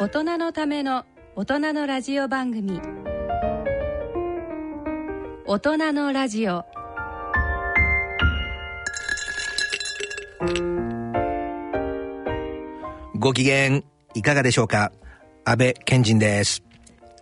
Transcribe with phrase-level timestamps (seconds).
[0.00, 2.80] 大人のための大人のラジオ番組
[5.44, 6.64] 大人のラジオ
[13.18, 13.82] ご機嫌
[14.14, 14.92] いかがでしょうか？
[15.44, 16.62] 安倍賢人です。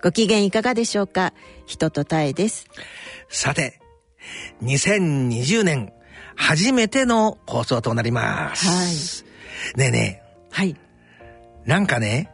[0.02, 1.32] ご機嫌いかがでしょうか？
[1.64, 2.66] 人とたえです。
[3.30, 3.80] さて、
[4.62, 5.95] 2020年
[6.34, 9.24] 初めての放送となります。
[9.77, 10.77] ねえねはい。
[11.65, 12.30] え、なんかね、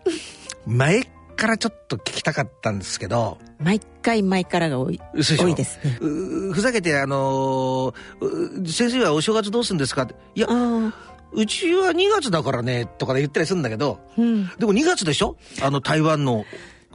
[0.66, 1.02] 前
[1.36, 5.00] からちょっと聞きたかったんですけど、毎回前からが多い。
[5.14, 5.98] 多いですね。
[6.00, 10.02] うふざけて、あのーう先生はお正月どうするんですか？
[10.02, 10.14] って。
[10.34, 10.92] いや、あ
[11.32, 14.20] うちは2月だからね、とかで言ったりするんだけど、あ。
[14.20, 14.46] うん。
[14.58, 15.36] でも2月でしょ？
[15.62, 16.44] あの台湾の。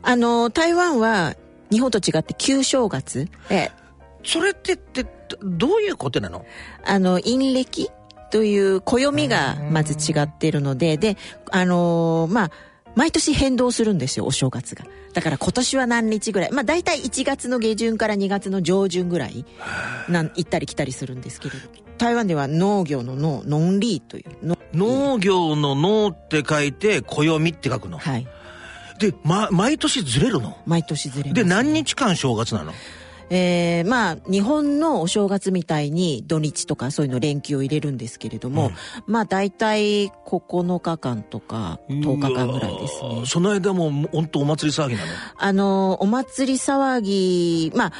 [0.03, 1.35] あの、台湾は
[1.71, 3.27] 日本と違って旧正月。
[3.49, 3.71] え、
[4.23, 5.05] それってって、
[5.43, 6.45] どういうことなの？
[6.85, 7.89] あの、陰暦
[8.31, 11.17] という暦がまず違ってるので、で、
[11.51, 12.51] あのーまあ、
[12.97, 14.83] 毎年変動するんですよ、お正月が。
[15.13, 16.51] だから今年は何日ぐらい。
[16.51, 19.45] まあ大体1月の下旬から2月の上旬ぐらい、
[20.09, 21.61] なん行ったり来たりするんですけれど。
[21.99, 24.45] 台湾では農業の農、ノンリーという。
[24.45, 27.99] の農業の農って書いて、暦って書くの。
[27.99, 28.27] はい。
[28.99, 30.57] で、ま、毎年ずれるの？
[30.65, 32.73] 毎年ずれますで、何日間正月なの？
[33.29, 38.71] えーまあ、日本のお正月みたいに土日とかそういうの連休を入れるんですけれども、
[39.05, 43.23] まあ大体9日間とか10日間ぐらいですね。
[43.25, 45.07] その間も、本当お祭り騒ぎなの？
[45.37, 47.93] あの、お祭り騒ぎ、まあ、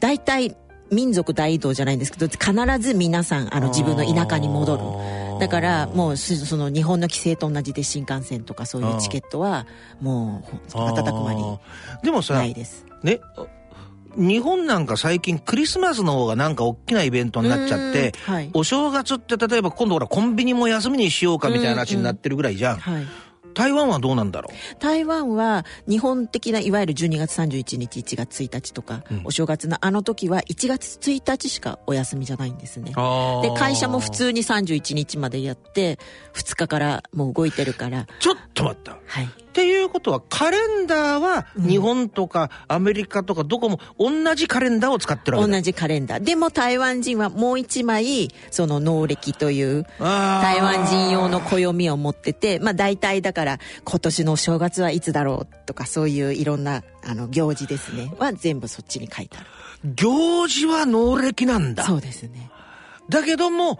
[0.00, 0.56] 大体
[0.90, 5.40] 民族大移動じゃないんですけど、必ず皆さん、あの、自分の田舎に戻る。
[5.40, 9.66] だから、もうす、その日本の規制と同じで新幹線とかそういうチケットは、
[10.00, 11.58] もう、瞬く間に
[12.02, 12.86] でもさな、いです。
[13.02, 13.20] ね、
[14.16, 18.50] 日本なんか最近クリスマスの方がなんか大きなイベントになっちゃって、うんはい。
[18.54, 22.76] お正月って例えば今度ほらコンビニも休みにしようかみたいな話になってるぐらいじゃん。
[22.76, 23.06] はい。
[23.54, 32.90] 台湾はどうなんだろ台湾は日本的ないわゆる12月31日1月1日とか、お正月のあの時は1月1日しかお休みじゃないんですね。
[32.90, 35.98] うで会社も普通に31日までやって
[36.34, 38.06] 2日からもう動いてるから。
[38.18, 38.98] ちょっと待った。
[39.06, 45.56] はいっていうことはカレンダーは日本とかアメリカとかどこも同じカレンダーを使ってるわけだ。
[45.58, 46.24] 同じカレンダー。
[46.24, 58.12] でも台湾人はもう一枚その農暦という台湾人用の暦を持っててまあ大体だから今年のお正月はいつだろうとかそういういろんなあの行事ですね。
[58.18, 59.46] は全部そっちに書いてある。
[59.94, 61.84] 行事は農暦なんだ。
[61.84, 62.50] そうですね。
[63.08, 63.78] だけども、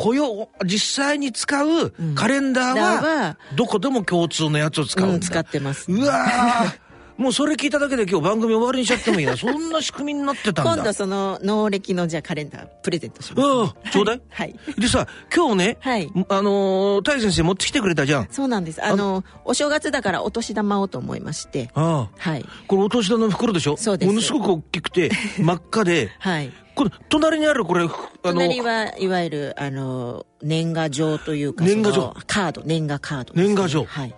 [0.00, 5.14] 雇用、実際に使うカレンダーは、どこでも共通のやつを使うんだ。
[5.16, 5.92] うん、使ってます。
[5.92, 6.89] うわー
[7.20, 9.36] もうそれ聞いただけで今日番組終わりにしちゃってもいいな。
[9.38, 10.74] そんな仕組みになってたんだ。
[10.74, 14.22] 今度その農暦のじゃあカレンダープレゼントします、うん、ちょうだい？
[14.30, 14.54] はい。
[14.78, 18.28] でさ、今日ね、はいあのー、大先生持ってきてくれたじゃん。
[18.30, 18.82] そうなんです。
[18.82, 21.68] あの、お正月だからお年玉をと思いまして。
[21.74, 22.30] ああ。
[22.30, 22.46] はい。
[22.66, 23.76] これお年玉の袋でしょ？
[23.76, 26.50] そうですものすごく大きくて、 真っ赤で、はい。
[26.74, 27.92] これ、隣にあるこれ、あの、
[28.22, 34.14] 隣はいわゆる、あの、年賀状というか、年賀状カード、年賀カードね、年賀状はい。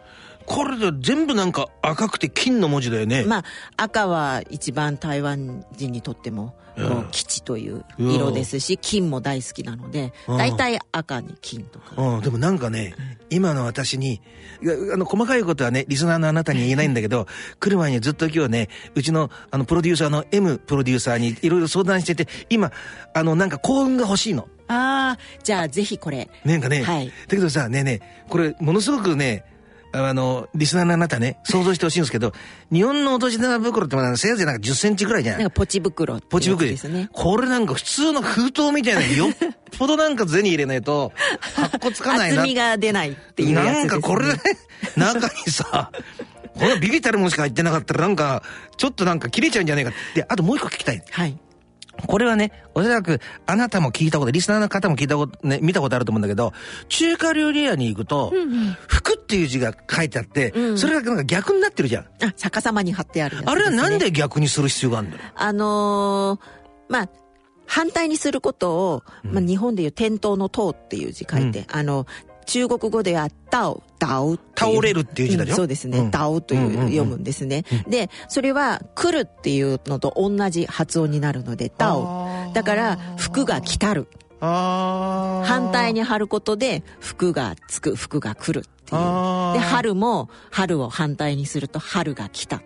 [0.47, 3.25] これで全部なんか赤くて金の文字だよね。
[3.25, 3.45] まあ、
[3.77, 6.55] 赤は一番台湾人にとっても、
[7.11, 11.95] 基地という色ですし、金も大好きなので、うん大体赤に金とか。
[11.97, 12.95] うん、でもなんかね、
[13.31, 14.21] 今の私に、
[14.93, 17.27] あの、細かいことはね、リスナーのあなたに言えないんだけど、
[17.61, 22.73] 来る前にずっと今日ね、うちの、あの、プロデューサーの M プロデューサーにいろいろ相談してて、今、
[23.15, 24.49] あの、なんか幸運が欲しいの。
[24.69, 26.31] ああ、じゃあぜひこれ。
[26.45, 29.45] なんかね、はいだけどさ、ねえねえ、これ、ものすごくね、
[29.93, 32.33] あの、リスナーのあなたね、想像してほしいんですけど、
[32.73, 35.39] 日本のお年玉袋ってまだせいぜいなんか10センチぐらいじゃん。
[35.39, 37.09] なんかポチ袋っていうポチ袋ですね。
[37.13, 39.33] これなんか普通の封筒みたいなのよっ
[39.79, 43.55] ぽどなんか銭入れないと、発行つかないな厚みが出ないっていうね。
[43.65, 44.41] なんかこれね、
[44.97, 45.91] 中にさ、
[46.55, 48.43] このビビたるものしか入ってなかったらなんか、
[48.77, 49.93] ちょっとなんか切れちゃうんじゃないか。
[50.15, 51.03] で、あともう一個聞きたい。
[51.11, 51.39] はい。
[52.07, 56.53] これはね、おそらくあなたも聞いたこと、リスナーの方も聞いたこと、ね、見たことあると思うんだけど、
[56.89, 58.33] 中華料理屋に行くと、
[58.89, 62.05] 服っていう字が書いてあって、それがなんか逆になってるじゃん。
[62.25, 63.45] あ、逆さまに貼ってあるね。
[63.47, 65.23] あれはなんで逆にする必要があるんだよ。
[65.35, 67.09] あのーまあ、
[67.67, 72.07] 反対にすることを、まあ、日本でいう転倒の倒っていう字書いて、あの、
[72.47, 75.99] 中国語では倒、倒っていう倒れるっていう字だよんそうですね。
[75.99, 77.65] うん倒という、うんうんうん読むんですね。
[77.89, 82.51] で、それは来るっていうのと同じ発音になるので、倒。
[82.53, 84.09] だから、服が来たる。
[84.45, 89.53] あ反対に貼ることで、服がつく、服が来るっていう。
[89.55, 92.61] で、春も、春を反対にすると、春が来た。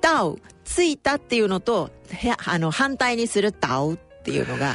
[0.00, 4.74] ダウ、ついたっていうのと、へあの、反対にするダウっていうのが、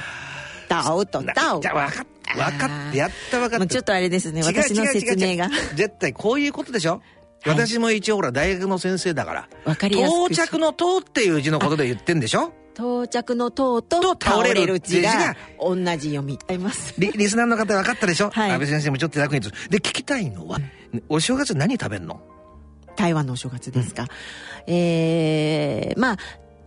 [0.70, 1.62] ダウとダウ。
[1.62, 2.17] じゃあ分かった。
[2.36, 3.68] 分かって、やった分かった。
[3.68, 5.50] ちょっとあれですね、私の説明が。
[5.76, 7.02] 絶対こういうことでしょ？
[7.46, 9.50] 私も一応ほら大学の先生だから。
[9.64, 12.52] わか到着の到っていう字のことで言ってんでしょ？
[12.74, 15.12] 到着の到とと倒倒れる字字が。
[15.12, 16.38] が同じ読み
[16.98, 18.52] リリスナーの方分かったでしょ、はい。
[18.52, 19.42] 安倍先生もちょっと役に。
[19.42, 20.60] で、聞きたいのは、
[21.10, 22.22] お正月何食べんの？
[22.96, 24.08] 台湾のお正月ですか、
[24.66, 26.18] えー、まあ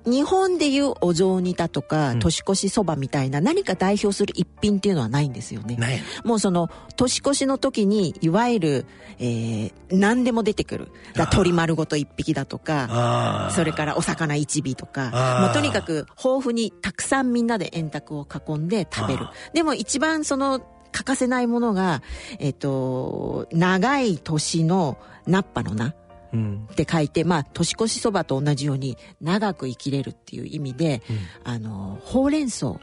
[0.06, 2.19] 日本でいうお雑煮だとか、うん。
[2.20, 5.76] 年越しそばみたいな何か代表する一品っていうのはないんですよね。
[5.76, 6.00] ない。
[6.25, 8.87] もうその年越しの時にいわゆる、
[9.19, 10.88] えー、何でも出てくる。
[11.14, 11.31] だあー。
[11.31, 15.41] 鶏丸ごと一匹だとかあそれからお魚一尾とかあー。
[15.43, 19.25] もうとにかく豊富にたくさんみんなで円卓を囲んで食べる。
[19.25, 20.61] あでも一番その
[20.93, 22.02] 欠かせないものが
[22.38, 25.87] えっ、と長い年の菜っぱの菜。
[25.87, 25.94] うん。
[26.35, 31.03] って書いて、まあ、年越しそばと同じように長く生きれるっていう意味で、
[31.44, 32.81] あのほうれん草を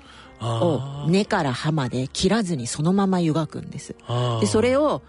[1.08, 3.96] 根から葉まで切らずにそのまま湯がくんです。
[4.42, 5.02] でそれを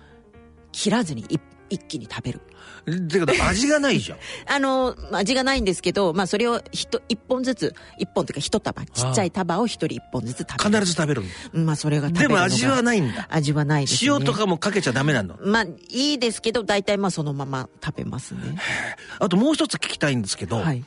[0.72, 1.40] 切らずに一
[1.70, 2.40] 一気に食べる。
[2.86, 4.18] だけど味がないじゃん。
[4.46, 8.84] あの味がないんですけど、まあ、それを一本ずつ一本というか一束。
[8.86, 11.22] ちっちゃい束を一人一本ずつ食べ必るず食べる
[11.52, 13.26] まあそれがでも味はないんだ。
[13.30, 14.10] 味はないですね。
[14.12, 15.36] 塩とかもかけちゃダメなの？
[15.42, 18.40] まあいいですけど大体まあそのまま食べますね。
[19.18, 20.84] あともう一つ聞きたいんですけど、はい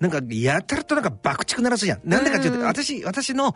[0.00, 2.00] なんか、やたらとなんか爆竹鳴らすじゃん。
[2.04, 3.54] なんでかっていうと、うん私、私の、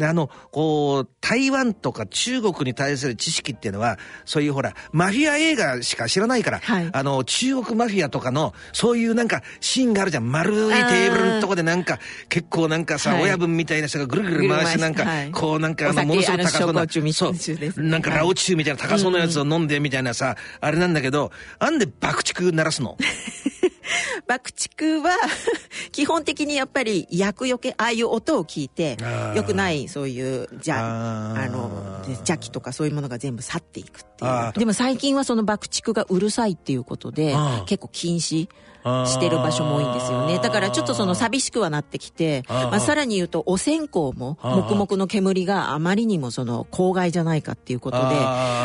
[0.00, 6.88] あの、こう、台湾とか中国に対する知識っていうのは、そういうほら、マフィア映画しか知らないから、はい。
[6.90, 10.32] あの、中国マフィアとかの、そういうなんか、シーンがあるじゃん。
[10.32, 11.98] 丸いテーブルのとこでなんか、
[12.30, 15.30] 結構なんかさ、はい親分みたいな人がぐるぐる回して、なんか、はい。
[15.30, 17.82] こうなんか、あの、ものすごく高そうなそう。
[17.84, 21.30] なんかラオチュウみたいな高そうなやつを飲んでみたいなさ、あれなんだけど、
[21.60, 22.96] なんで爆竹鳴らすの
[24.26, 25.16] 爆竹は
[25.92, 28.96] 基本的にやっぱり厄除けああいう音を聞いて
[29.34, 34.52] よくないそういうじゃあの邪気とかそういうものが全部去っていくっていう。
[34.58, 37.34] でも最近はその爆竹がうるさいっていうことで
[37.66, 38.48] 結構禁止
[38.84, 40.38] してる場所も多いんですよね。
[40.38, 48.14] だからちょっとその寂しくはなってきてまあ、さらに言うとお線香も黙々の煙があまりにもその公害じゃないかっていうことで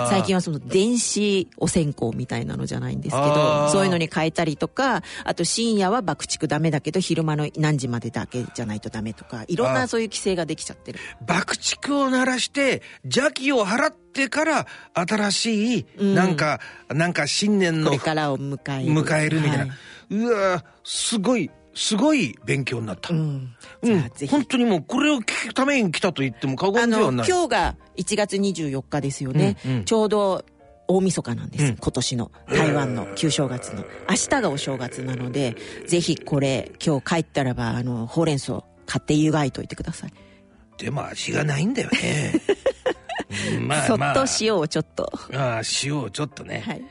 [0.09, 10.99] 最近はその電子お線香みたいなのじゃないんですけどそういうのに変えたりとかあと深夜は爆竹ダメだけど昼間の何時までだけじゃないとダメとかいろんなそういう規制ができちゃってる。
[11.25, 16.15] 爆竹を鳴らして邪気を払ってから新しい、うん。
[16.15, 16.59] なんか
[16.89, 18.91] なんか新年のこれからを迎える。
[18.91, 19.73] 迎えるみたいな、は
[20.09, 23.21] うわすごいすごい勉強になった、ううん。
[23.23, 27.27] ん、じゃあぜひ、本当にもうこれを聞くために来たと言っても過言ではない。
[27.29, 29.85] 今日が1月24日ですよね、うんうん。
[29.85, 30.43] ちょうど
[30.87, 31.75] 大晦日なんです、うん。
[31.75, 33.83] 今年の台湾の旧正月の。
[34.09, 35.55] 明日がお正月なので
[35.85, 40.13] ぜひこれ今日帰ったらばあのほうれん草買って湯がいといてください、
[40.77, 42.31] でも味がないんだよね。
[42.33, 42.37] う
[42.73, 42.76] ん
[43.62, 46.83] まあそっまあと塩をちょっと、ああ塩をちょっとね、はい、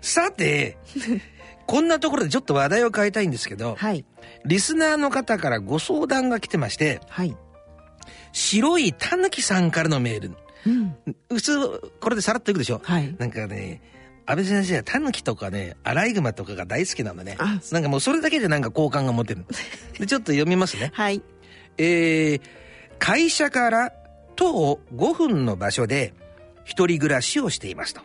[0.00, 0.78] さて
[1.66, 4.04] こんなところでちょっと話題を変えたいんですけど、はい。
[4.44, 7.34] リスナーの方からご相談が来てましてはい、
[8.32, 10.32] 白いたぬきさんからのメール。
[10.66, 10.96] うん、
[11.30, 12.80] 普通これでさらっといくでしょ？
[12.84, 13.14] はい。
[13.18, 13.80] なんかね
[14.26, 17.36] 安倍先生はタヌキとかねアライグマとかが大好きなのね。
[17.38, 19.44] あなんかもうそれだけでなんか好感が持てる
[19.98, 20.90] で ちょっと読みますね。
[20.94, 21.22] はい。
[21.76, 22.40] えー、
[22.98, 23.92] 会社から
[24.36, 26.14] 徒歩5分の場所で
[26.64, 28.00] 一人暮らしをしていますと。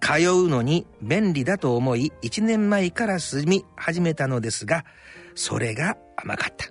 [0.00, 4.84] 通うのに便利だと思い1年前から住み始めたのですが
[5.34, 6.66] それが甘かった。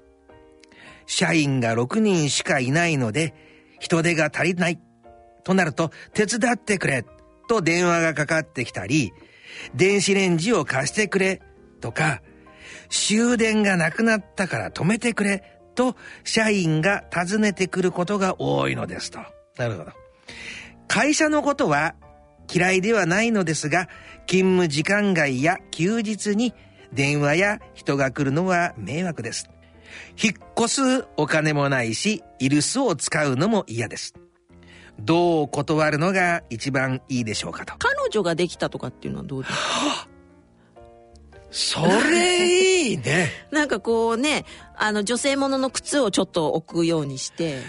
[1.06, 3.34] 社員が6人しかいないので
[3.80, 4.80] 人手が足りない。
[5.44, 7.06] となると手伝ってくれ
[7.48, 9.14] と電話がかかってきたり
[9.74, 11.42] 電子レンジを貸してくれ
[11.82, 12.22] とか
[12.90, 15.44] 終電がなくなったから止めてくれ
[15.76, 19.20] と社員が尋ねてくることが多いのですと。
[19.58, 19.92] なるほど。
[20.88, 21.96] 会社のことは
[22.52, 23.88] 嫌いではないのですが、
[24.26, 26.54] 勤務時間外や休日に
[26.94, 29.50] 電話や人が来るのは迷惑です。
[30.22, 34.16] 引っ越すお金もないし、イルスを使うのも嫌です。
[35.00, 37.74] どう断るのが一番いいでしょうかと。
[37.78, 40.08] 彼女ができたとかっていうのはどうですか？
[41.50, 41.80] そ
[42.12, 43.30] れいいね。
[43.52, 47.62] なんかこうねあの女性ものの靴をちょっと置くようにして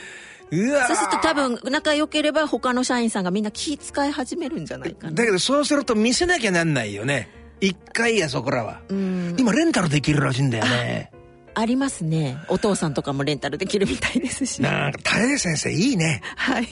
[0.51, 7.31] うわーそうすると多分仲良ければ他の社員さんがみんな気遣い始めるんじゃないかなだけどそうすると見せなきゃなんないよね。
[7.61, 8.81] 一回やそこらは。
[8.89, 11.11] うん今レンタルできるらしいんだよね。
[11.55, 16.21] ありますねお父さんとかもレンタルできるみたいですしなんか、タレ先生いいね。
[16.37, 16.69] はい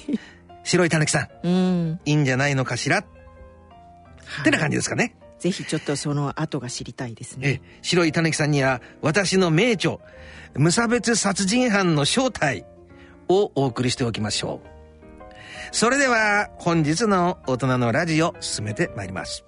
[0.67, 2.99] 白いたぬきさん、うんいいんじゃないのかしら？
[2.99, 3.05] っ
[4.45, 5.17] てな感じですかね。
[5.39, 9.99] ぜひちょっとその後が知りたいですねえ、白いたぬきさんには、私の名著、
[10.55, 12.65] 無差別殺人犯の正体
[13.29, 14.69] をお送りしておきましょう。
[15.73, 19.45] それでは本日の大人のラジオ進めてまいります。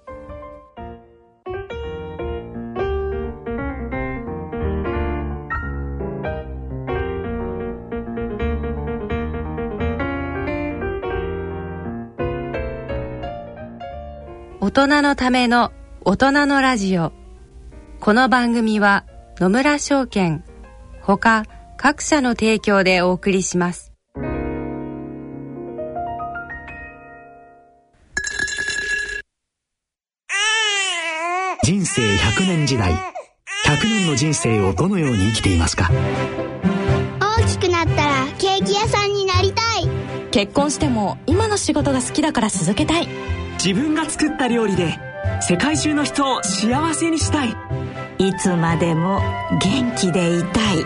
[14.69, 15.71] 大人のための
[16.05, 17.11] 大人のラジオ。
[17.99, 19.03] この番組は
[19.39, 20.43] 野村証券
[21.01, 21.45] ほか
[21.75, 23.91] 各社の提供でお送りします。
[31.63, 32.99] 人生100年時代100
[33.85, 35.89] 年の人生をどのように生きていますか？
[37.19, 39.89] 大きくなったらケーキ屋さんになりたい。
[40.29, 43.07] 結婚しても今の仕事が好きだから続けたい
[43.63, 44.97] 自分が作った料理で
[45.41, 47.49] 世界中の人を幸せにしたい。
[48.17, 49.21] いつまでも
[49.61, 50.77] 元気でいたい。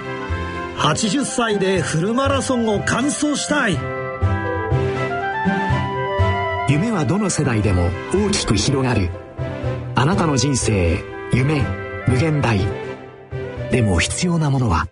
[0.77, 3.73] 80歳でフルマラソンを完走したい。
[6.67, 9.09] 夢はどの世代でも大きく広がる。
[9.93, 10.99] あなたの人生
[11.31, 11.61] 夢
[12.07, 12.59] 無限大。
[13.71, 14.87] でも必要なものは。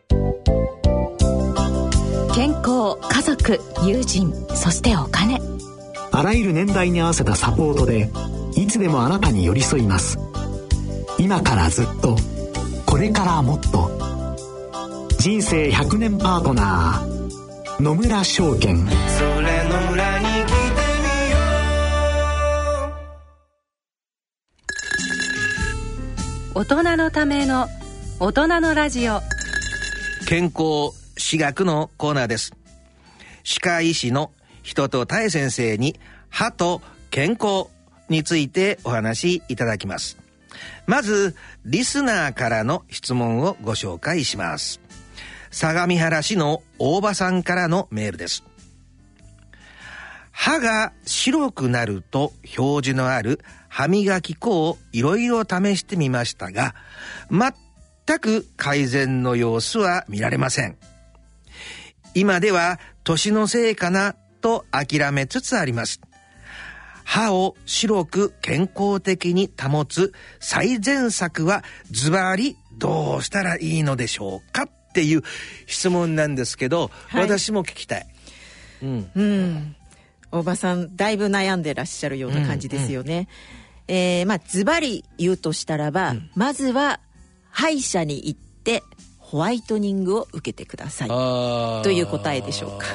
[2.35, 5.39] 健康家族友人そしてお金
[6.11, 8.09] あらゆる年代に合わせたサポートで
[8.55, 10.17] いつでもあなたに寄り添います。
[11.17, 12.17] 今からずっと
[12.85, 13.89] これからもっと。
[15.17, 18.93] 人生100年パートナー野村証券そ
[19.39, 20.53] れの裏に来て
[21.01, 21.37] みよ
[26.55, 27.67] 大人のための
[28.19, 29.17] 大人のラジオ。
[29.17, 29.21] う
[30.27, 32.53] 健康私学のコーナーです。
[33.43, 34.31] 歯科医師の
[34.63, 35.99] 人とたえ先生に
[36.29, 37.67] 歯と健康
[38.09, 40.17] についてお話しいただきます。
[40.85, 44.81] まず、リスナーからの質問をご紹介します。
[45.49, 48.43] 相模原市の大場さんからのメールです。
[50.31, 56.73] 歯が白くなると表示のある歯磨き粉をいろいろ試してみましたが、
[57.29, 60.77] 全く改善の様子は見られません。
[62.13, 66.01] 今では年のせいかなと諦めつつあります。
[67.03, 75.23] 歯を白く健康的に保つ最善策はズバリどうしたらいいのでしょうかっていう
[75.67, 78.07] 質問なんですけど、はい私も聞きたい。
[78.81, 79.11] うん。
[79.15, 79.75] うん。
[80.31, 83.27] おばさん、だいぶ悩んでらっしゃるような感じですよね。
[83.87, 87.01] えーまあ、ズバリ言うとしたらば、まずは、
[87.49, 88.83] 歯医者に行って、
[89.31, 91.07] ホワイトニングを受けてください。
[91.07, 92.85] とという答えでしょうか。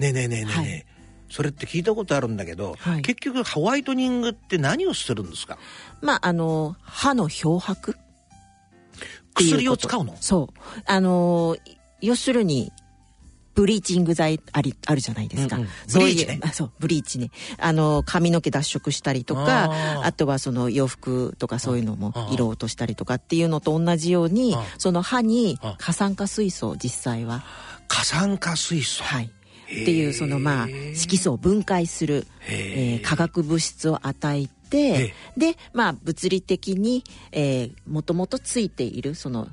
[0.00, 0.86] ねえねえねえねえはい。
[1.30, 3.02] それって聞いたことあるんだけど、はい。
[3.02, 5.56] 結局ホワイトニングって何をするんですか？
[6.00, 7.96] まあ、あの、歯の漂白
[9.36, 10.16] 薬を使うの？
[10.20, 10.60] そう。
[10.84, 11.60] あのー
[12.00, 12.72] 要するに、
[13.58, 15.56] ブリーチング剤あり、あるじゃないですか。
[15.56, 17.32] うんうんそういうブリーチねあそう、ブリーチね。
[17.58, 27.42] あの、髪の毛脱色したりとか、あとはその洋服とかそういうのも色を落としたりとかっていうのと同じようにその歯にあ過酸化水素、実際は。
[27.88, 29.02] 過酸化水素？
[29.02, 29.24] はい。
[29.24, 29.30] っ
[29.68, 39.48] ていう、そのまあ、色素を分解する、えー化学物質を与えて、で、まあ、物理的に、えー、もともとついている、その、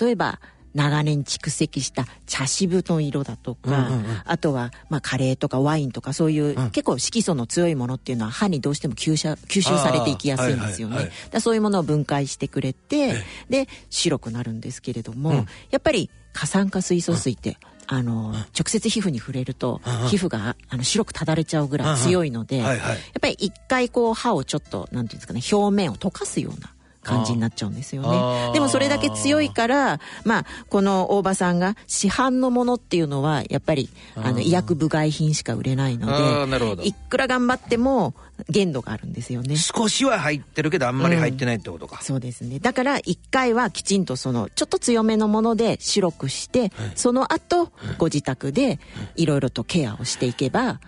[0.00, 0.40] 例えば、
[0.74, 4.22] 長年蓄積した茶渋の色だとか、うんうんうん。
[4.24, 10.94] あとは、まあ、カレーとかワインとかそういう、結構色素の強いものっていうのは歯にどうしても吸収吸収されていきやすいんですよね。
[10.94, 11.40] はいはいはい。
[11.40, 22.94] そういうものを分解してくれて、で、白くなるんですけれども、やっぱり過酸化水素水って、あの、直接皮膚に触れると、皮膚があの白くただれちゃうぐらい強いので、はいはい。
[22.94, 28.52] やっぱり一回こう歯をちょっと、なんていうんですかね、表面を溶かすような感じになっちゃうんですよね。
[28.52, 38.14] でもそれだけ強いから、まあ、この大場さんが市販のものっていうのは、やっぱり、あの、医薬部外品しか売れないので、いくら頑張っても
[38.48, 39.56] 限度があるんですよね。
[39.56, 42.02] 少しは入ってるけどあんまり入ってないってことか。
[42.02, 42.58] そうですね。
[42.58, 48.78] だから一回はきちんとそのちょっと強めのもので白くして、その後ご自宅で
[49.16, 50.80] いろいろとケアをしていけば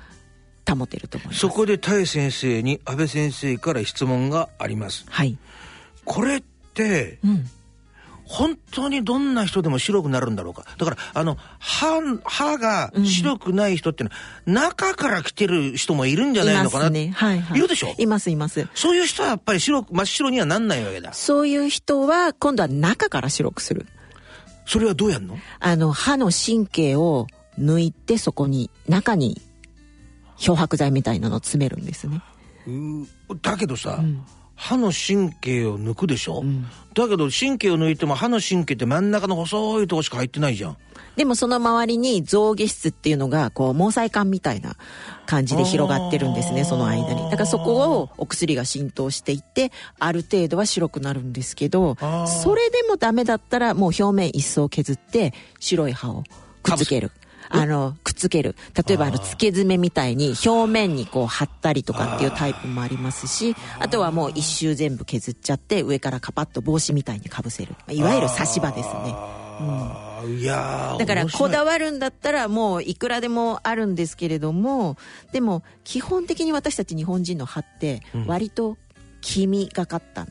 [0.69, 1.41] 保てると思います。
[1.41, 5.05] そこで田江先生に安倍先生から質問があります。
[5.09, 5.37] はい。
[6.05, 6.43] これっ
[6.75, 7.47] て、うん。
[8.25, 10.65] 本当にどんな人でも白くなるんだろうか。
[10.79, 14.11] だから、あの、歯、歯が白くない人っていう
[14.47, 16.85] のは、中から来てる人もいるんじゃいないのかな。
[16.85, 17.13] ますね。
[17.15, 17.59] はいはい。
[17.59, 17.95] いるでしょ？
[17.99, 18.67] いますいます。
[18.75, 21.13] そういう人はやっぱり白く、真っ白にはなんないわけだ。
[21.13, 23.87] そういう人は今度は中から白くする。
[24.65, 25.37] それはどうやんの？
[25.61, 27.27] あの歯の神経を
[27.59, 29.43] 抜いてそこに中に
[30.39, 32.23] 漂白剤みたいなのを詰めるんですね。
[33.43, 34.03] だけどさ、
[34.63, 36.45] 歯の神経を抜くでしょ、
[36.95, 40.77] だけど神経を抜いても歯の神経って真ん中の細いとこしか入ってないじゃん。
[41.17, 44.77] でもその周りに象牙質っていうのがこう毛細管みたいな
[45.27, 47.25] 感じで広がってるんですねその間に。
[47.25, 56.23] だからそこをお薬が浸透していってある程度は白くなるんですけどそれでもダメだったらもう表面一層削って白い歯を
[56.63, 57.11] くっつける
[57.53, 58.57] あの、くっつける。
[58.87, 67.75] 例えば、あの、付け爪みたいに表面にこう貼ったりとかっていうタイプもありますし、あとはもう一周全部削っちゃって上からカパッと帽子みたいにかぶせる。
[67.91, 69.15] いわゆる差し歯ですね。
[69.61, 74.97] うん、いやだからこだわるんだったらもういくらでもあるんですけれども
[75.33, 78.77] でも基本的に私たち日本人の歯って割と
[79.21, 80.27] 黄みがかった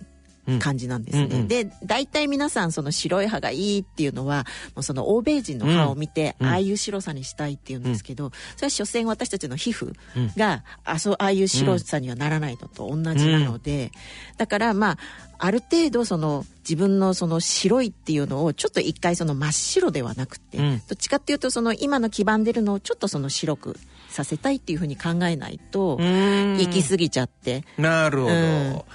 [0.59, 1.23] 感じなんですね。
[1.25, 1.39] うんうん。
[1.41, 4.45] うん、で、大体皆さんその白い歯がいいっていうのは、
[4.75, 9.93] もうその欧米人の歯を見て、うん、ああいう白さにしたいっていうんですけど、うん、それは所詮私たちの皮膚
[10.37, 13.91] が、あそう、ああいう白さにはならないのと同じなので、
[14.37, 14.97] だからまあ、
[15.43, 27.63] ある程度その自分のその白いっていうのをちょっと一回その真っ白ではなくて、どっちかっていうとその今の黄ばんでるのをちょっとその白くさせたいっていうふうに考えないと行き過ぎちゃって。
[27.79, 28.85] なるほど、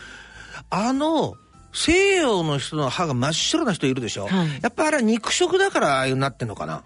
[0.71, 1.35] あの
[1.73, 6.83] 西洋の人の歯が真っ白な人いるでしょ、はい、やっぱあれは肉食だからああいうなってんのかな。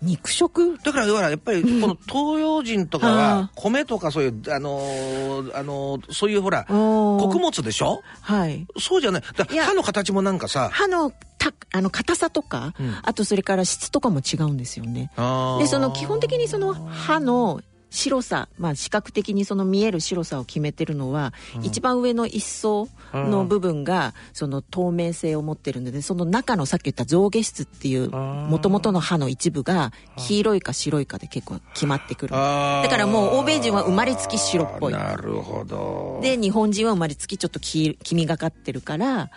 [0.00, 0.78] 肉食？
[0.84, 8.00] だから要はやっぱりこの東洋人とかは米とかそういうあのー、あのー、そういうほら穀物でしょ？
[8.20, 8.64] はい。
[8.78, 9.22] そうじゃない。
[9.22, 10.68] 歯の形もなんかさ。
[10.72, 15.10] 歯のたあの硬さとか、うん、あとそれから質とかも違うんですよね。
[15.58, 32.32] でその基本的にその歯の白さ、まあ、視覚的にその見える白さを決めてるのは、うん、一番上の一層の部分がその透明性を持ってるのでその中のさっき言った象牙質っていうもともとの歯の一部が黄色いか白いかで結構決まってくる。
[32.32, 34.92] だからもう欧米人は生まれつき白っぽい。
[34.92, 36.20] なるほど。
[36.22, 39.30] で日本人は生まれつきちょっと黄みがかってるから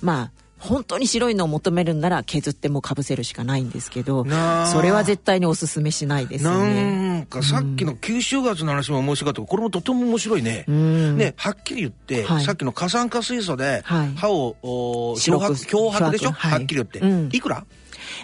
[0.00, 7.06] まあ本当に白いのを求めるんなら削ってもかぶせるしかないんですけどそれは絶対におすすめしないですね。
[7.16, 17.64] なんかさっきの九州ガスの話も面白かったこれもとても面白いね、ねはっきり言って、はい、さっきの過酸化水素で歯を、はい、漂白漂白でしょ、はい、はっきり言って、うん、いくら？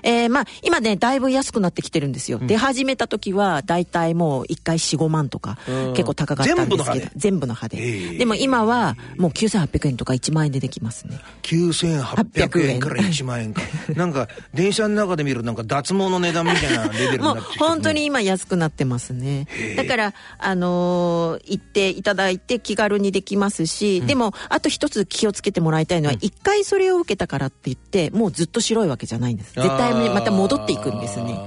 [0.02, 2.38] えー、まあ、今ね、だいぶ安くなってきてるんですよ。
[2.38, 5.58] うん、出始めた時は、大体もう1回4、5万とか、
[5.94, 7.76] 結構高かったんですけど、全部の歯で？
[7.76, 11.18] ででも今は、もう9800円とか1万円でできますね。
[11.42, 13.62] 9800円から1万円か。
[13.94, 19.46] なんか、電車の中で見るなんか脱毛の値段みたいなレベルになってきて、 ね、本当に今安くなってますね。
[19.76, 29.54] だから、あのー、行っていただいて気軽にできますし、うん、でも、あと一つ気をつけてもらいたいのは、一、うん、回それを受けたからって言って、もうずっと白いわけじゃないんです。
[29.54, 31.38] 絶対また戻っていくんですね。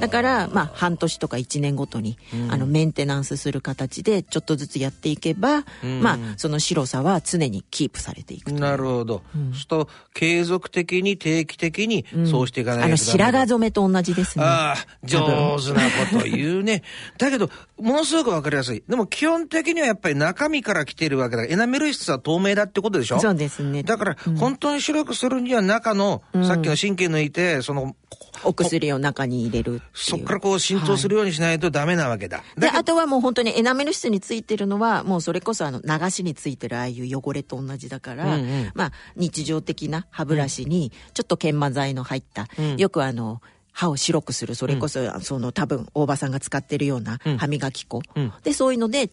[0.00, 9.22] だから、まあ、半年とか1年ごとに、うん、あの、メンテナンスする形で、ちょっとずつやっていけば、うん、まあ、その白さは常にキープされていくなるほど。
[9.34, 14.44] うん、そうと、継続的に定期的に、そうしていかないと、あの、白髪染めと同じですね。
[14.44, 15.82] ああ、上手な
[16.12, 16.82] こと言うね。
[17.18, 18.82] だけど、ものすごくわかりやすい。
[18.88, 23.20] でも、基本的にはやっぱり中身から来てるわけだエナメル質は透明だってことでしょ？
[23.20, 23.82] そうですね。
[23.82, 27.96] だから、本当に白くするには中の、さっきの神経抜いて、その、
[28.42, 32.38] お薬を中に入れるそこからこう浸透するようにしないとダメなわけだ。
[32.38, 43.40] はい、で、あとはもう本当にエナメル質についてるのは、もうそれこそあの流しについてるああいう汚れと同じだから、うんうん、まあ日常的な歯ブラシにちょっと研磨剤の入った、うん、よくあの、
[43.72, 49.10] 歯を白くするそれこそ、うん、その多分大場さんが使ってるような歯磨き粉、うん、でそういうので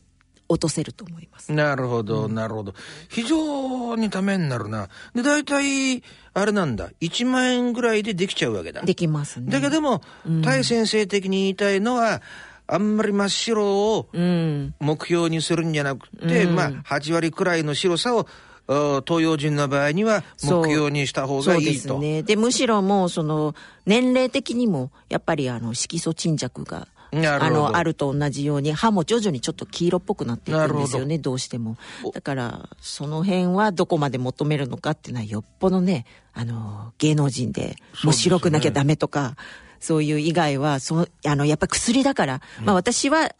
[0.49, 1.51] 落とせると思います。
[1.51, 2.73] なるほど、なるほど。
[3.09, 4.87] 非常にためになるな。
[5.13, 6.03] で、大体、
[6.38, 8.84] あれなんだ、1万円ぐらいでできちゃうわけだ。
[8.84, 9.52] できますね。
[9.52, 10.04] だけども、
[10.43, 12.21] 対先生的に言いたいのは、
[12.67, 18.28] あんまり真っ白を目標にするんじゃなくて、うん、まあ、8割くらいの白さを
[18.67, 21.47] 東洋人の場合には目標にした方がいいと。
[21.47, 22.21] そうですね。
[22.21, 23.56] で、むしろもうその、
[23.88, 31.78] 年齢的にも、やっぱりあの、色素沈着があのあると同じように歯も徐々にちょっと黄色っぽくなっていくんですよねどうしても
[32.13, 39.36] だからその辺はどこまで求めるのかっていうのはよっぽどねあの芸能人でもう白くなきゃダメとか
[39.80, 43.32] そう,、いう以外はそあのやっぱ薬だから、うん、まあ私は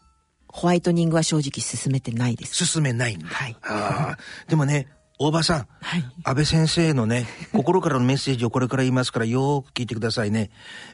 [0.48, 2.66] ホワイトニングは正直進めてないです。
[2.66, 3.26] 進めないんだ。
[3.26, 3.56] はい。
[3.62, 4.18] ああ。
[4.48, 4.88] でもね、
[5.20, 10.50] 大場さん、はい、安倍先生のね、 心からのメッセージをこれから言いますから、よーく聞いてくださいね。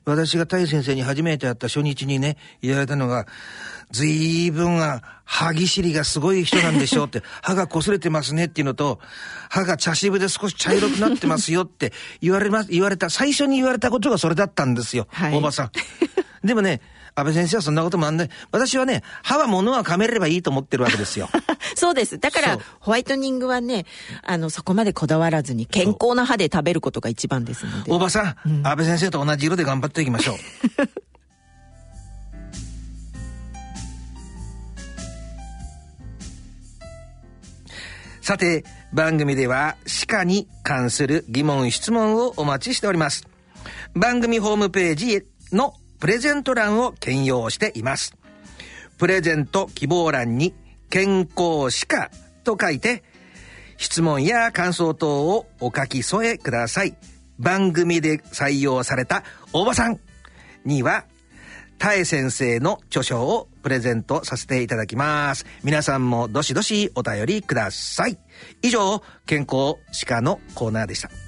[0.06, 3.26] 私が大先生に初めて会った初日にね、言われたのが、
[3.90, 8.98] ずいぶんが、歯ぎしりがすごい人なんでしょうって、歯が擦れてますねっていうのと、
[9.50, 15.70] 歯が茶渋で少し茶色くなってますよって言われます、言われた、最初に言われたことがそれだったんですよ、はい、大場さん。
[16.46, 16.80] でもね、
[17.16, 21.28] 安倍先生はそんなこともあんね、私はね、歯は物は噛めればいいと思ってるわけですよ。
[21.76, 22.18] そうです。
[22.18, 23.86] だから、ホワイトニングはね、
[24.22, 27.92] あの、そこまでこだわらずに、健康な歯で食べることが一番ですので。
[27.92, 30.38] おばさん、うん、安倍先生と同じ色で頑張っていきましょう。
[38.22, 43.28] さて、番組では歯科に関する疑問、質問をお待ちしております。
[43.94, 45.74] 番組ホームページの
[46.04, 48.14] プレゼント欄を兼用しています。
[48.98, 50.52] プレゼント希望欄に
[50.90, 52.10] 健康歯科
[52.44, 53.02] と書いて、
[53.78, 56.94] 質問や感想等をお書き添えください。
[57.38, 59.98] 番組で採用されたおばさん
[60.66, 61.06] には
[61.78, 65.46] タエ先生の著書をプレゼントさせていただきます。
[65.62, 68.18] 皆さんもどしどしお便りください。
[68.60, 71.23] 以上、健康歯科のコーナーでした。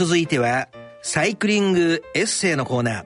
[0.00, 0.70] 続いては、
[1.02, 3.04] サイクリングエッセイのコーナー、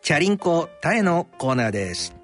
[0.00, 2.16] チャリンコタエのコーナーです。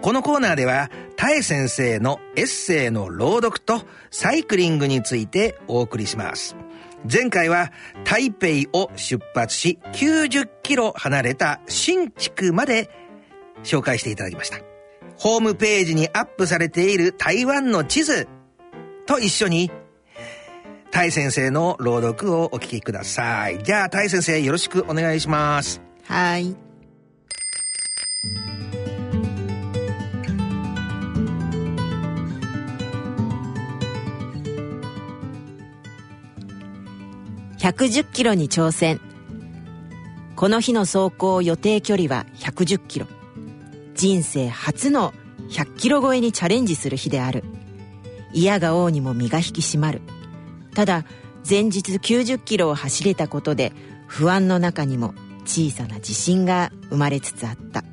[0.00, 6.56] このコーナーでは、タエ先生のエッセイの朗読とサイクリングについてお送りします。
[7.04, 7.72] 前回は
[8.04, 12.88] 台北を出発し90キロ離れた新築まで
[13.64, 14.60] 紹介していただきました。
[15.18, 18.28] ホームページにアップされている台湾の地図
[19.06, 19.70] と一緒に、
[20.90, 23.62] タイ先生の朗読をお聞きください。
[23.62, 25.80] じゃあ、タイ先生よろしくお願いします。
[26.06, 26.56] はい。
[37.58, 39.00] 110キロに挑戦。
[40.36, 43.06] この日の走行予定距離は110キロ。
[43.94, 45.14] 人生初の
[45.48, 47.42] 100キロ超えにチャレンジする日である。
[48.34, 50.02] 嫌が王にも身が引き締まる。
[50.74, 51.04] ただ
[51.48, 53.72] 前日90キロを走れたことで
[54.06, 57.84] 不安の中にも小さな自信が生まれつつあった。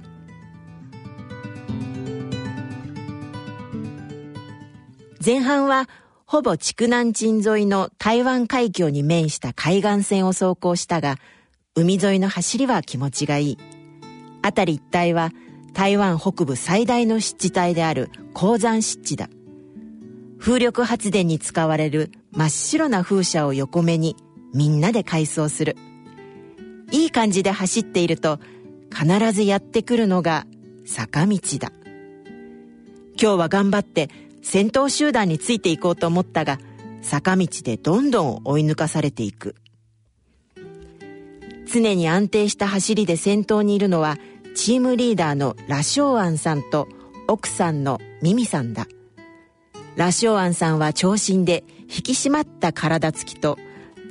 [5.24, 5.88] 前半は
[6.26, 11.18] ほぼ筑南鎮沿いの台湾海峡に面した海岸線を走行したが
[11.76, 13.58] 海沿いの走りは気持ちがいい。
[14.44, 15.32] 辺り一帯は
[15.74, 19.30] 台湾北部最大の湿地帯である鉱山湿地だ。
[20.42, 24.16] 風力発電に使われる真っ白な風車を横目に
[24.56, 25.78] みんなで改装する。
[26.92, 28.40] いい感じで走っていると
[28.92, 30.48] 必ずやってくるのが
[30.84, 31.72] 坂道だ。
[33.22, 34.10] 今日は頑張って
[34.42, 36.58] 先頭集団についていこうと思ったが
[37.04, 39.56] 坂道でどんどん追い抜かされていく。
[41.72, 44.18] 常に安定した走りで先頭にいるのは
[44.56, 46.88] チームリーダーのラショウアンさんと
[47.28, 48.88] 奥さんのミミさんだ。
[49.96, 53.58] ラショーアンさんは長身で引き締まった体つきと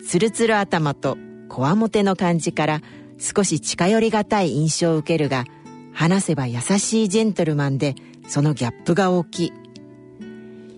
[0.06, 1.16] ツルツル頭と
[1.48, 2.80] こわもての感じから
[3.18, 5.44] 少し近寄りがたい印象を受けるが
[5.92, 7.94] 話せば優しいジェントルマンで
[8.28, 9.52] そのギャップが大きい。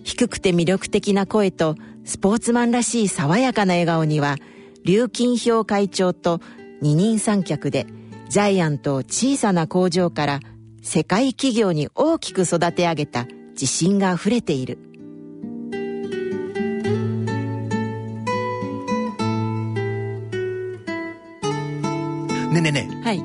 [0.03, 4.35] 低くて魅力的な声とスポーツマンらしい爽やかな笑顔には
[4.83, 6.41] 劉金氷会長と
[6.81, 7.87] 二人三脚で
[8.27, 10.39] ジャイアントを小さな工場から
[10.81, 14.92] 世界企業に大きく育て上げた自信があふれている。
[22.53, 23.23] ねねねはい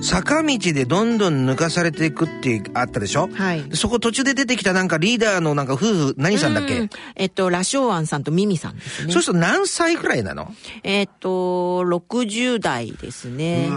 [0.00, 3.28] 坂道でどんどん抜かされていくってあったでしょ？
[3.34, 3.68] はい。
[3.72, 6.88] そこ途中で出てきたなんかリーダーのなんか夫婦、何さんだっけ？
[7.16, 9.12] えっと、ラショーアンさんとミミさんですね。
[9.12, 10.54] そうすると何歳くらいなの？
[10.84, 13.68] えっと、60代ですね。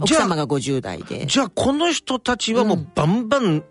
[0.00, 1.26] 奥様が50代で。
[1.26, 3.62] じゃあこの人たちはもうバンバン、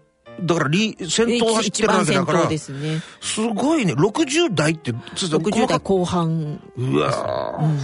[0.44, 2.46] だからリ、先頭走ってるわけだから。
[2.46, 3.02] ですね。
[3.22, 3.94] すごいね。
[3.94, 6.62] 60代って、60代後半。
[6.78, 7.80] うわ、うん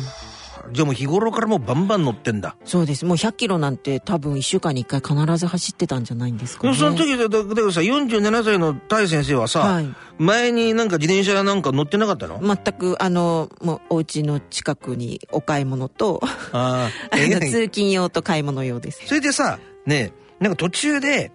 [0.71, 2.55] じゃあもう日頃からもうバンバン乗ってんだ。
[2.65, 3.05] そうです。
[3.05, 6.75] もう100キロなんて多分1週間に1回必ず走ってたんじゃないんですかね。
[6.75, 19.05] その時だ、だからさ、47歳の大先生はさ、はい、前になんか自転車なんか乗ってなかったの全く、あの、もうお家の近くにお買い物と、ああ通勤用と買い物用です。
[19.05, 21.31] それでさ、ね、なんか途中で、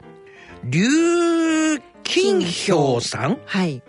[0.64, 3.82] 琉金氷さんはい。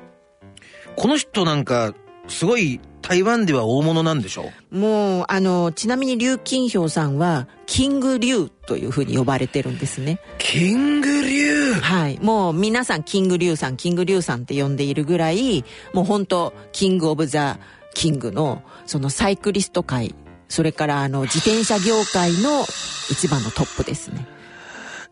[0.96, 1.94] この人なんか、
[2.28, 10.20] すごい台湾では大物なんでしょもう、あの、ちなみに劉金氷さんは、キング劉というふうに呼ばれてるんですね。
[10.38, 12.20] キング流はい。
[12.22, 17.60] もう皆さんキング劉さん、キング劉さんって呼んでいるぐらい、もう本当キングオブザ
[17.94, 20.16] キングの、そのサイクリスト界、
[20.48, 22.64] それからあの、自転車業界の
[23.12, 24.26] 一番のトップですね。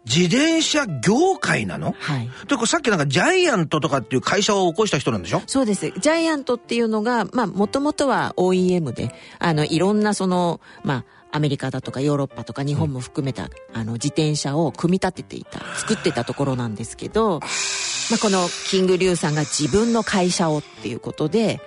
[0.05, 1.95] 自転車業界なの？
[1.99, 2.29] はい。
[2.47, 5.41] で、これさっきなんかジャイアントとかっていう会社を起こした人なんでしょ？
[5.45, 5.91] そうです。
[5.91, 21.61] ジャイアントっていうのが、まあ、もともとは OEM で、あの、いろんなその、まあ、アメリカだとかヨーロッパとか日本も含めた、あの、自転車を組み立てていた、作ってたところなんですけど、まあ、このキング・リュウさんが自分の会社をっていうことで、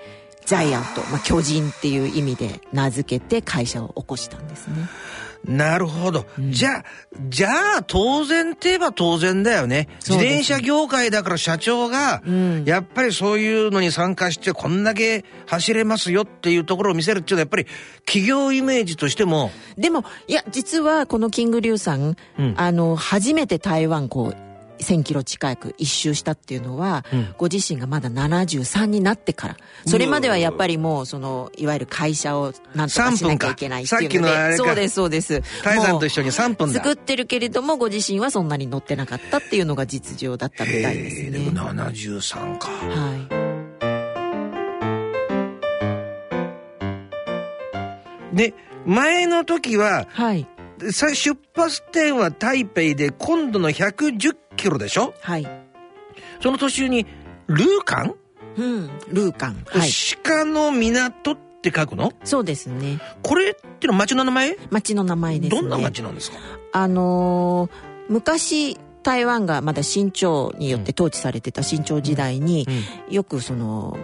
[0.46, 4.88] ジャイアント、まあ、巨人っていう意味で名付けて会社を起こしたんですね。
[5.46, 6.24] なるほど。
[6.38, 6.84] じゃあ、
[7.28, 9.88] じゃあ、当然って言えば当然だよね。
[9.98, 17.66] 自転車業界だから社長が、んやっぱりそういうのに参加してこんだけ走れますよっていうところを見せるっていうのはやっぱり
[18.06, 24.43] 企業イメージとしても、でも、いや、実はこのキング・リュウさん、うんあの、初めて台湾こう、
[24.78, 29.56] 1000キロ近く一周したっていうのは、うんご自身がまだ73になってから。
[29.86, 34.58] それまではやっぱりもう、その、いわゆる会社をなんとかしなきゃいけないっていうの3分かさっきのあれで。
[34.58, 35.42] かそうです、そうです。
[35.62, 36.74] タイさんと一緒に3分だ。
[36.74, 41.60] 作ってるけれども、ご自身はそんなに乗ってなかったっていうのが実情だったみたいですへえでもね。
[41.60, 42.68] 73か。
[42.68, 43.50] は
[48.32, 48.36] い。
[48.36, 48.54] で、
[48.86, 50.46] 前の時は、はい。
[50.90, 55.46] さ出発点は台北で今度の110キロでしょはい。
[56.42, 57.06] その途中に、
[57.46, 58.14] ルーカン、
[58.56, 58.90] うん。
[59.08, 59.64] ルーカン。
[59.66, 59.88] はい。
[60.22, 62.12] 鹿の港って書くの？
[62.24, 63.00] そうですね。
[63.22, 65.60] これっての町の名前、町の名前ですね。
[65.60, 66.38] どんな町なんですか？
[66.72, 72.66] あのー昔台湾がまだ清朝によって統治されてた清朝時代に、
[73.08, 73.98] よくその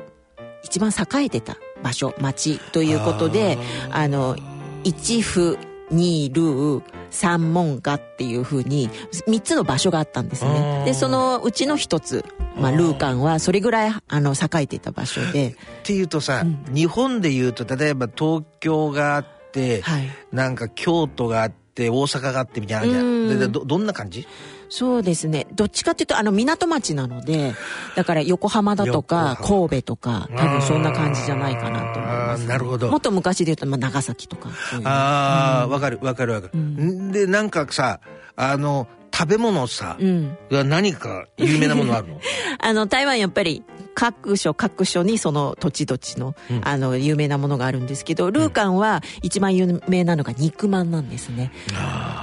[0.65, 3.59] 一番栄えてた場所町ということで
[3.91, 4.37] あの
[4.85, 5.59] 一府
[5.91, 8.89] 二ル三門下っていうふうに
[9.29, 10.85] 3つの場所があったんですね。
[10.85, 12.25] でそのうちの一つ、
[12.57, 15.49] まあ、ルーカンはそれぐらいあの栄えてた場所で。
[15.51, 20.09] っていうとさ、日本でいうと例えば東京があって、はい。
[20.33, 24.27] なんか京都があって大阪があってみたいなのあるじゃんどんな感じ？
[24.71, 25.47] そうですね。
[25.53, 27.55] どっちかっていうと、あの、港町なので、
[27.97, 32.89] だから横浜だとか、横神戸とか、多分そんな感じじゃないかなと思います、なるほど。
[32.89, 34.49] もっと昔で言うと、まあ、長崎とか。
[34.85, 37.13] ああわ、かるわかるわかる、ん。
[37.13, 38.01] でなんかさ
[38.37, 40.39] あの食べ物さ、うん。
[40.51, 42.21] が何か有名なものあるの？
[42.59, 43.63] あの、台湾やっぱり、
[43.95, 51.53] 各所各所にその土地土地の、あの、有名なものがあるんですけど、ルーカンは一番有名なのが肉まんなんですね。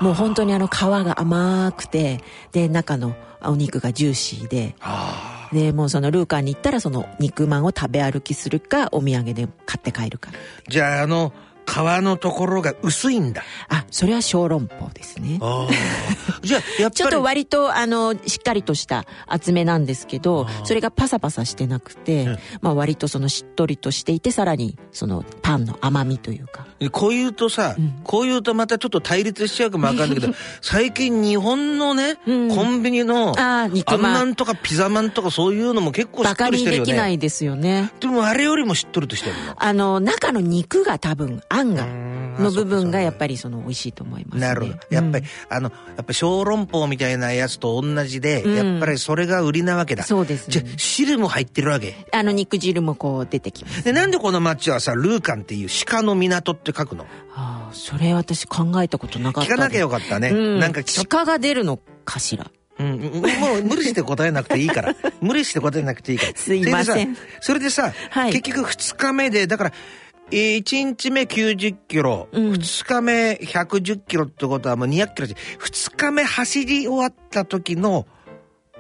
[0.02, 10.32] もう本当にあの皮が甘くて、で、中のお肉がジューシーで、あで、もうそのルーカンに行ったらその肉まんを食べ歩きするか、お土産で買って帰るか。
[10.32, 11.34] ーじゃああの
[11.68, 15.38] 皮のところが薄いんだあ、それは小籠包ですね。
[15.42, 26.66] ああじゃあやっぱり ちょっと割と、あの、しっかりとした厚めなんですけど、それがパサパサしてなくて、まあ割とそのしっとりとしていて、さらにそのパンの甘みというか。
[26.92, 36.86] こう言うとさ、こう言うとまたちょっと対立しちゃうかもわかんないけど、 最近日本のね、うんコンビニの、あー肉まんあんまんとかピザまんとかそういうのも結構しっバカにとりしてるよね。
[36.86, 37.92] できないですよね。
[38.00, 39.56] でもあれよりもしっとりとしてるの。
[39.58, 44.42] あの、中の肉が多分、あんが、んの部分がやっぱりその美味しいと思いますね。
[44.48, 44.78] なるほど。
[44.92, 50.04] やっぱり、あの、やっぱ小籠包みたいなやつと同じで、うんやっぱりそれが売りなわけだ。
[50.04, 51.96] そうですねじゃあ、汁も入ってるわけ。
[52.12, 53.84] あの肉汁もこう出てきます。
[53.84, 57.06] で、なんでこの町はさ、ルーカンっていう鹿の港って書くの？
[57.36, 59.52] ああ、それ私考えたことなかった。
[59.54, 60.30] 聞かなきゃよかったね。
[60.30, 62.52] うん、なんか鹿が出るのかしら？
[62.80, 64.96] うん、うんもう無理して答えなくていいから。
[65.22, 66.34] 無理して答えなくていいから。
[66.36, 69.98] すいませんそれでさ、それでさはい結局2日目で、だから、えー
[70.32, 72.52] 1日目90キロ、うん。
[72.54, 78.06] 2日目110キロってことはもう200キロで、2日目走り終わった時の、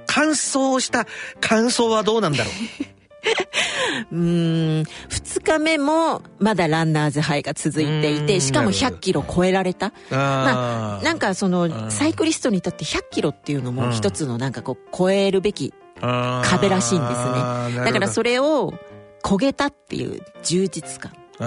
[0.07, 1.05] 完走した
[1.41, 2.49] 感想はどうなんだろ
[4.11, 4.15] う？
[4.15, 8.95] うーん、二日目もまだランナーズハイが続いていて、しかもなるほど。
[8.95, 9.91] 100キロ超えられた。
[10.09, 17.85] まあ、なんかその、サイクリストにとって100キロっていうのも一つのなんかこう、超えるべき壁らしいんですね。
[17.85, 18.73] だからそれを
[19.23, 21.45] 焦げたっていう充実感で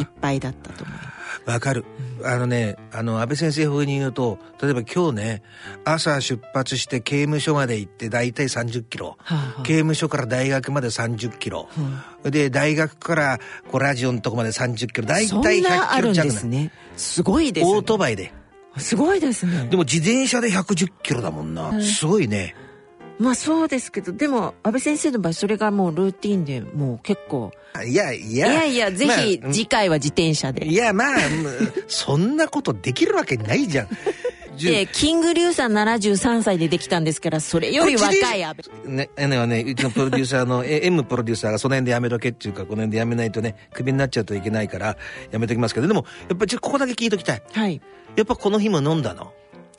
[0.00, 1.22] いっぱいだったと思います。
[1.46, 1.84] わかる。
[2.24, 5.42] あのね、あの、安倍先生風に言うと、例えば今日ね、
[5.84, 9.16] 朝出発して刑務所まで行って大体30キロ。
[9.18, 11.68] はあはあ刑務所から大学まで30キロ。
[12.24, 13.38] で、大学から
[13.70, 15.06] こうラジオのとこまで30キロ。
[15.06, 16.72] 大体100なあるんキロ弱なですね。
[16.96, 17.74] すごいですね。
[17.74, 18.32] オートバイで。
[18.78, 19.66] すごいですね。
[19.68, 21.80] でも自転車で110キロだもんな。
[21.82, 22.54] すごいね。
[23.18, 27.52] まあそうですけどでも安倍先生の場合それがもうルーティンでもう結構
[27.84, 28.52] いやいや。
[28.52, 33.88] いやいやぜひまあ次回は自転車で、いや、まあ、むそんなことできるわけないじゃん。
[34.60, 38.54] でキングリュウさん73歳でできたんですからそれより若い安
[38.84, 38.92] 倍。
[38.94, 44.96] ね、ねはね、うちのプロデューサーの、 え M プロデューサーがその辺でやめとけっていうか、この辺でやめないとね、クビになっちゃうといけないから、
[45.30, 47.42] やめときますけど、でも、やっぱりちょっとここだけ聞いときたい。
[47.52, 47.80] はい。
[48.16, 49.32] やっぱこの日も飲んだの？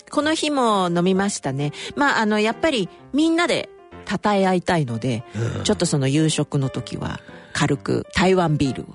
[0.10, 1.72] この日も飲みましたね。
[1.96, 3.70] まああのやっぱりみんなで
[4.08, 5.24] 称え合いたいので、
[5.64, 7.20] ちょっとその夕食の時は
[7.54, 8.86] 軽く台湾ビールを。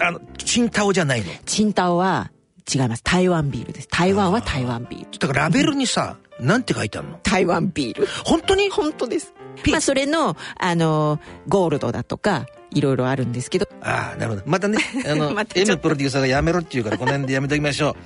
[0.00, 1.26] あの、チンタオじゃないの？
[1.44, 2.30] チンタオは
[2.72, 3.02] 違います。
[3.02, 3.88] 台湾ビールです。
[3.88, 5.18] 台湾は台湾ビール。
[5.18, 7.18] だからラベルにさ、なんて書いてあるの？
[7.22, 8.06] 台湾ビール。
[8.24, 8.70] 本当に？
[8.70, 9.34] 本当です。
[9.62, 13.68] ピまあそれのあのゴールドだとかいろいろあるんですけど。
[13.82, 14.42] ああ、なるほど。
[14.46, 17.96] またね、あの、 M プロデューサーがやめろって言うから、この辺でやめときましょう。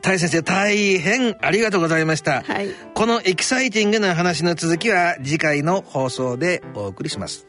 [0.00, 2.42] 大先生、大変ありがとうございました。
[2.42, 2.68] はい。
[2.94, 7.48] このエキサイティングな話の続きは次回の放送でお送りします。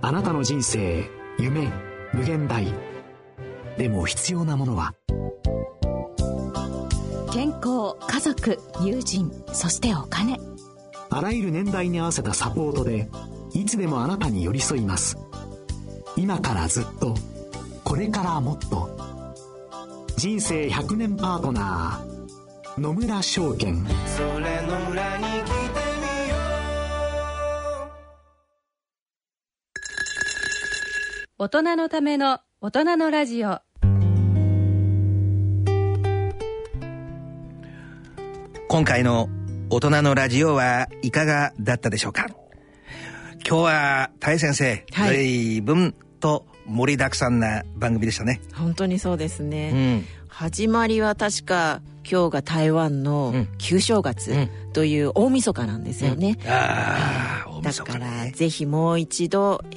[0.00, 1.04] あなたの人生
[1.38, 1.72] 夢
[2.12, 2.66] 無限大。
[3.76, 4.94] でも必要なものは？
[7.32, 10.38] 健康家族友人そしてお金。
[11.10, 13.08] あらゆる年代に合わせたサポートで
[13.54, 15.16] いつでもあなたに寄り添います。
[16.16, 17.14] 今からずっと
[17.84, 18.96] これからもっと。
[20.16, 23.84] 人生100年パートナー野村証券
[31.40, 33.60] 大人のための大人のラジオ。
[38.68, 39.28] 今回の
[39.70, 42.26] 大人のラジオはいかがだったでしょうか？
[43.48, 45.14] 今日は大先生、はい。
[45.14, 48.40] 随分と盛りだくさんな番組でしたね。
[48.56, 50.26] 本当にそうですね、うん。
[50.26, 53.48] 始まりは確か今日が台湾のうん。
[53.58, 54.72] 旧正月うん。
[54.72, 58.32] という大晦日なんですよね、ああ、大だ晦日からね。
[58.34, 59.62] ぜひもう一度、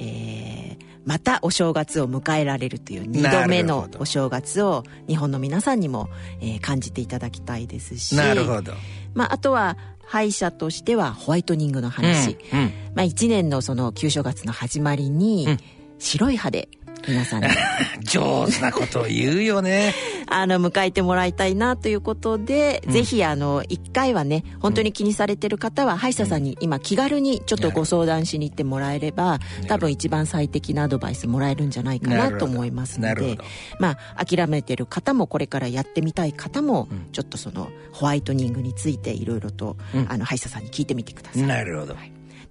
[0.58, 0.61] ー
[1.04, 6.08] またお正月を迎えられるという2度目のお正月を日本の皆さんにも、
[6.40, 8.72] えー感じていただきたいですしなるほど。
[9.14, 12.72] まあ、あとは歯医者としてはホワイトニングの話、うんうん。
[12.94, 15.58] まあ、1年のその旧正月の始まりに、うん。
[16.02, 16.68] 白い歯で
[17.06, 17.48] 皆さんに。
[18.04, 19.94] 上手なことを言うよね。
[20.28, 33.38] あの迎えてもらいたいなということで、ぜひあの1回はね本当に気にされてる方は歯医者さんに今気軽にちょっとご相談しに行ってもらえれば多分一番最適なアドバイスもらえるんじゃないかなと思いますので
[33.78, 39.76] まあ諦めてる方もこれからやってみたい方もちょっとそのホワイトニングについていろいろと、
[40.08, 41.42] あの歯医者さんに聞いてみてください。
[41.42, 41.94] なるほど。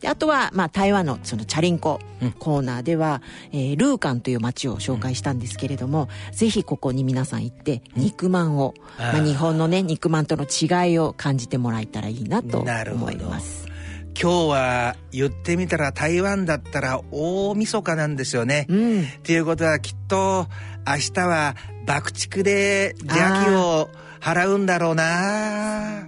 [0.01, 1.99] であとは、まあ、台湾のそのチャリンコ
[2.39, 13.67] コーナーでは、えールーカンという街を紹介したんですけれども、ぜひここに皆さん行って肉まんを、まあ、日本のね肉まんとの違いを感じてもらえたらいいなと思います。
[14.19, 18.65] 今日は言ってみたら台湾だったら大晦日なんですよね。
[18.69, 20.47] うん、っていうことはきっと
[20.87, 26.07] 明日は爆竹で邪気を払うんだろうな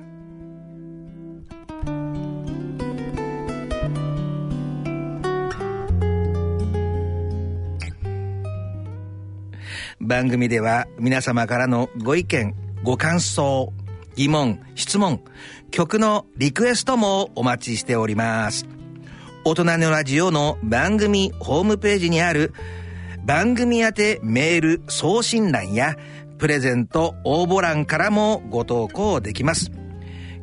[10.04, 13.72] 番組では皆様からのご意見ご感想
[14.16, 15.22] 疑問質問
[15.72, 18.68] 曲のリクエストもお待ちしております
[19.46, 22.54] 大人のラジオの番組ホームページにある
[23.26, 25.96] 番組宛てメール送信欄や
[26.38, 29.72] プレゼント応募欄からもご投稿できます。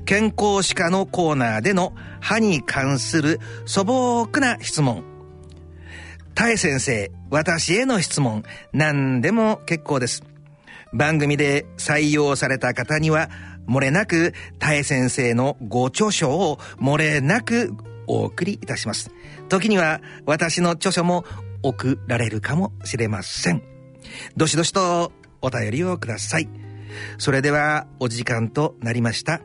[0.07, 5.05] 健康歯科のコーナーでの歯に関する素朴な質問。
[6.41, 10.23] タエ先生、私への質問、何でも結構です。
[10.91, 13.29] 番組で採用された方には、
[13.69, 17.75] 漏れなく、タエ先生のご著書を漏れなく
[18.07, 19.11] お送りいたします。
[19.51, 21.27] 時には、私の著書も
[21.63, 23.63] 送られるかもしれません。
[24.35, 25.13] どしどしと
[25.43, 26.49] お便りをください。
[27.19, 29.43] それではお時間となりました。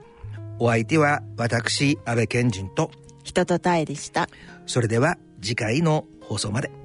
[0.60, 2.90] お相手は私、安倍賢人と、
[3.26, 4.30] 人とたえでした。
[4.66, 6.85] それでは次回の放送まで。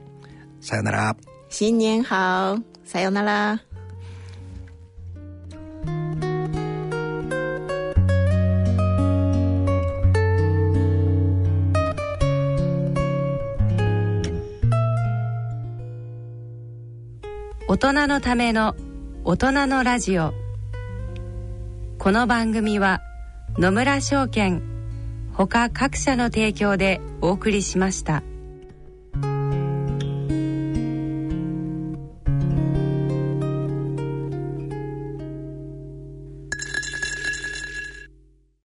[0.60, 1.16] さよなら。
[1.48, 2.62] 新年好。
[2.84, 3.62] さよなら。
[17.66, 18.74] 大人のための
[19.24, 20.34] 大人のラジオ
[21.98, 23.00] この番組は
[23.56, 24.60] 野村証券
[25.32, 28.24] ほか各社の提供でお送りしました。